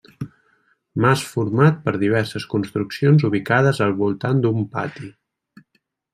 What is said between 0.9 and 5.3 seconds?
Mas format per diverses construccions ubicades al voltant d'un pati.